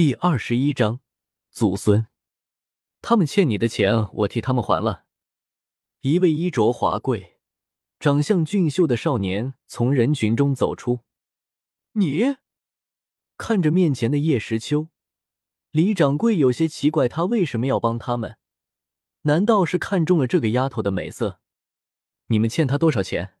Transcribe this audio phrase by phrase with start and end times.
[0.00, 1.00] 第二十一章，
[1.50, 2.06] 祖孙，
[3.02, 5.04] 他们欠你的钱，我替他们还了。
[6.00, 7.38] 一位衣着华贵、
[7.98, 11.00] 长相俊秀的少年从人群中走出。
[11.92, 12.36] 你
[13.36, 14.88] 看着面前的叶时秋，
[15.70, 18.38] 李掌柜有些奇怪，他为什么要帮他们？
[19.24, 21.40] 难道是看中了这个丫头的美色？
[22.28, 23.34] 你们欠他多少钱？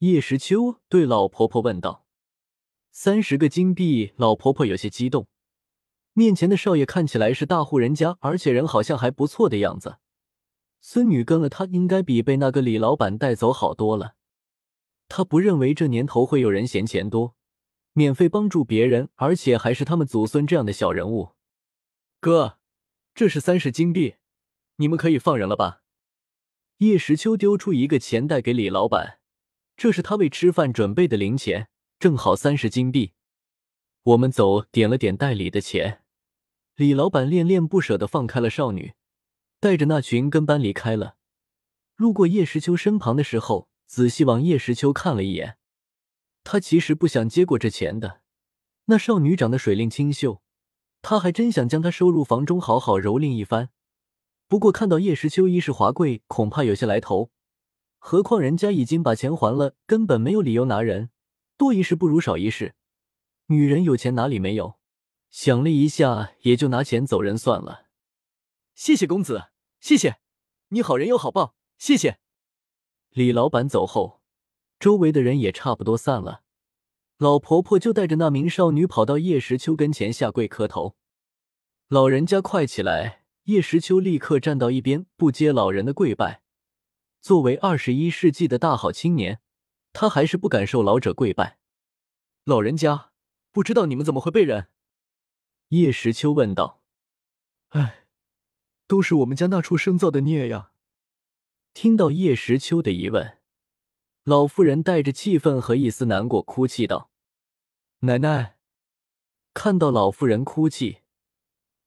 [0.00, 2.04] 叶时秋对老婆婆问道。
[2.90, 4.12] 三十个金币。
[4.16, 5.26] 老婆婆有些激动。
[6.14, 9.96] 面前的少爷看起来是大户人家，而且人好像还不错的样子。
[10.80, 14.14] 孙女跟了他，应该比被那个李老板带走好多了。
[15.08, 17.34] 他不认为这年头会有人嫌钱多，
[17.92, 21.30] 免费帮助别人，而且还是他们祖孙这样的小人物。
[22.20, 22.58] 哥，
[23.14, 24.16] 这是三十金币，
[24.76, 25.82] 你们可以放人了吧？
[26.78, 29.20] 叶时秋丢出一个钱袋给李老板，
[29.76, 33.12] 这是他为吃饭准备的零钱，正好三十金币。
[34.04, 36.02] 我们走，点了点袋里的钱。
[36.74, 38.94] 李老板恋恋不舍的放开了少女，
[39.60, 41.14] 带着那群跟班离开了。
[41.94, 45.56] 路过叶时秋身旁的时候，仔细往叶时秋看了一眼。
[46.42, 48.22] 他其实不想接过这钱的。
[48.86, 50.42] 那少女长得水灵清秀，
[51.00, 53.68] 他还真想将她收入房中，好好蹂躏一番。
[54.48, 57.30] 不过看到叶时秋衣饰华贵，恐怕有些来头。
[58.00, 61.10] 何况人家已经把钱还了，根本没有理由拿人。
[61.56, 62.74] 多一事不如少一事，
[63.46, 64.78] 女人有钱哪里没有？
[65.30, 67.86] 想了一下，也就拿钱走人算了。
[68.74, 69.48] 谢谢公子，
[69.80, 70.18] 谢谢
[70.68, 72.18] 你好人有好报，谢谢。
[73.10, 74.22] 李老板走后，
[74.78, 76.42] 周围的人也差不多散了。
[77.18, 80.96] 老婆婆就带着那名少女跑到叶时秋跟前下跪磕头。
[81.88, 83.24] 老人家快起来！
[83.44, 86.42] 叶时秋立刻站到一边，不接老人的跪拜。
[87.20, 89.40] 作为二十一世纪的大好青年，
[89.92, 91.58] 他还是不敢受老者跪拜。
[92.44, 93.11] 老人家，
[93.52, 94.68] 不知道你们怎么会被人？
[95.68, 96.82] 叶时秋问道
[97.70, 98.06] ：“哎，
[98.86, 100.72] 都是我们家那畜生造的孽呀！”
[101.74, 103.38] 听到叶时秋的疑问，
[104.24, 107.10] 老妇人带着气愤和一丝难过，哭泣道
[108.00, 108.56] ：“奶奶。”
[109.54, 111.00] 看到老妇人哭泣，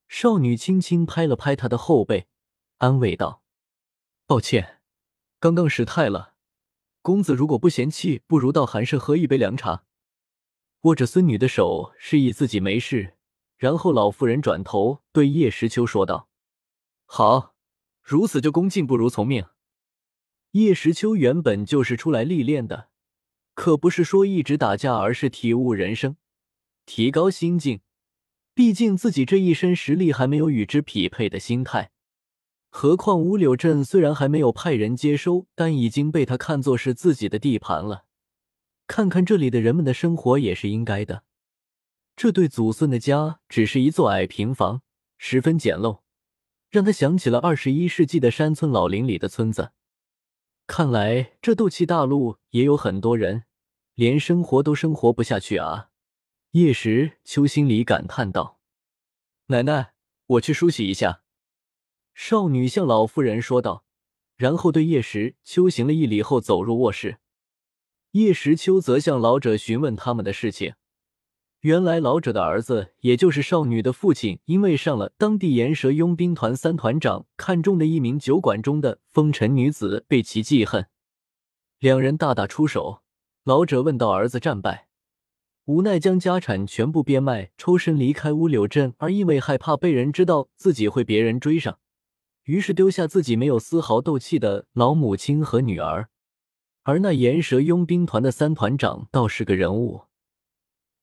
[0.08, 2.28] 少女轻轻拍了拍她的后背，
[2.78, 3.42] 安慰道
[4.28, 4.82] ：“抱歉，
[5.40, 6.36] 刚刚失态了。
[7.02, 9.85] 公子如果不嫌弃，不如到寒舍喝一杯凉茶。”
[10.86, 13.16] 握着孙女的手，示意自己没事。
[13.58, 16.30] 然后老妇人转头对叶时秋说道
[17.06, 17.56] ：“好，
[18.04, 19.46] 如此就恭敬不如从命。”
[20.52, 22.90] 叶时秋原本就是出来历练的，
[23.56, 26.18] 可不是说一直打架，而是体悟人生，
[26.86, 27.82] 提高心境。
[28.54, 31.92] 毕竟自己这一身实力还没有与之匹配的心态。
[32.70, 38.05] 何况乌柳镇虽然还没有派人接收，但已经被他看作是自己的地盘了。
[38.88, 41.24] 看看这里的人们的生活也是应该的。
[42.16, 44.82] 这对祖孙的家只是一座矮平房，
[45.18, 46.02] 十分简陋，
[46.70, 49.72] 让他想起了二十一世纪的山村老林里的村子。
[50.68, 53.44] 看来这斗气大陆也有很多人
[53.94, 55.90] 连生活都生活不下去啊！
[56.52, 58.60] 叶时秋心里感叹道
[59.48, 59.94] ：“奶奶，
[60.26, 61.22] 我去梳洗一下。”
[62.16, 63.84] 少女向老妇人说道，
[64.38, 67.18] 然后对叶时秋行了一礼后走入卧室。
[68.16, 70.76] 叶时秋则向老者询问他们的事情。
[71.60, 80.88] 原来老者的儿子，也就是少女的父亲，因为上了当地岩蛇佣兵团三团长看中的一名酒馆中的风尘女子，被其记恨，
[81.80, 83.02] 两人大打出手。
[83.44, 84.88] 老者问到儿子战败，
[85.66, 91.80] 无奈将家产全部变卖，抽身离开乌柳镇，而因为害怕被人知道自己会别人追上，
[92.46, 96.08] 于是丢下自己没有丝毫斗气的老母亲和女儿。
[96.86, 100.04] 而那岩蛇佣兵团的三团长倒是个人物。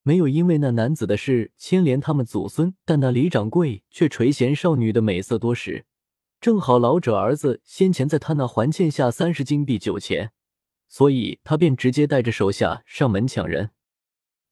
[0.05, 5.87] 没有因为那男子的事牵连他们祖孙，但那李掌柜却垂涎少女的美色多时。
[6.41, 10.31] 正好老者儿子先前在他那还欠下三十金币酒钱，
[10.89, 13.71] 所以他便直接带着手下上门抢人。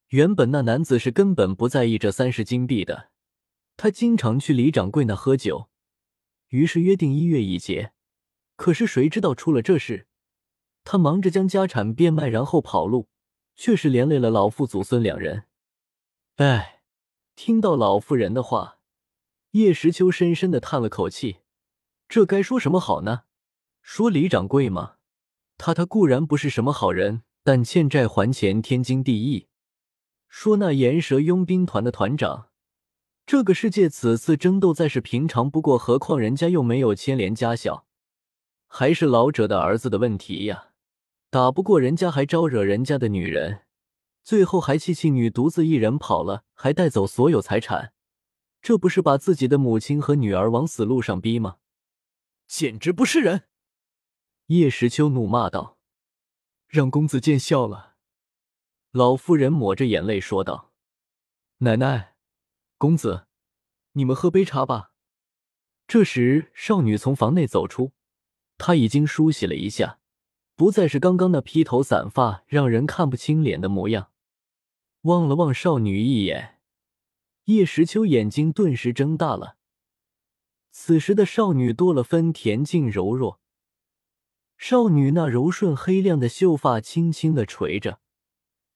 [0.09, 3.11] 原本那男子是根本不在意这三十金币的，
[3.77, 5.69] 他经常去李掌柜那喝酒，
[6.49, 7.93] 于是约定一月一结。
[8.57, 10.09] 可是谁知道出了这事，
[10.85, 13.09] 他忙着将家产变卖，然后跑路。
[13.57, 15.45] 却是连累了老父祖孙两人。
[16.37, 16.81] 哎，
[17.37, 18.79] 听到老妇人的话，
[19.51, 21.41] 叶时秋深深的叹了口气。
[22.09, 23.25] 这该说什么好呢？
[23.83, 24.95] 说李掌柜吗？
[25.59, 29.49] 他他固然不是什么好人，但欠债还钱天经地义。
[30.27, 32.49] 说那岩蛇佣兵团的团长，
[33.27, 37.85] 这个世界此次争斗再是平常不过，何况人家又没有牵连家小，
[38.67, 40.70] 还是老者的儿子的问题呀。
[41.31, 43.63] 打不过人家，还招惹人家的女人，
[44.25, 47.93] 最后还气气女独自一人跑了，还带走所有财产，
[48.61, 51.59] 这不是把自己的母亲和女儿往死路上逼吗？
[52.49, 53.45] 简直不是人！
[54.47, 55.79] 叶时秋怒骂道
[56.67, 57.95] ：“让公子见笑了。”
[58.91, 60.73] 老妇人抹着眼泪说道
[61.59, 62.17] ：“奶奶，
[62.77, 63.29] 公子，
[63.93, 64.91] 你们喝杯茶吧。”
[65.87, 67.93] 这时，少女从房内走出，
[68.59, 70.00] 她已经梳洗了一下，
[70.61, 74.11] 不再是刚刚那披头散发、让人看不清脸的模样。
[75.05, 76.59] 望了望少女一眼，
[77.47, 79.57] 叶时秋眼睛顿时睁大了。
[80.71, 83.41] 此时的少女多了分恬静柔弱，
[84.59, 88.01] 少女那柔顺黑亮的秀发轻轻的垂着，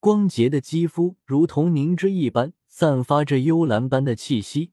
[0.01, 4.73] 光洁的肌肤如同凝脂一般，散发着幽蓝般的气息。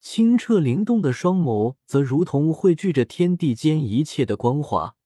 [0.00, 4.96] 清澈灵动的双眸则如同汇聚着天地间一切的光华，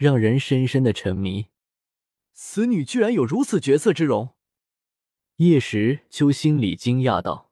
[0.00, 1.48] 让人深深的沉迷。
[2.32, 4.34] 此女居然有如此绝色之容，
[5.36, 7.49] 叶时秋心里惊讶道。